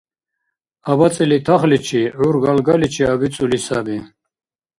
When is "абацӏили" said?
0.91-1.37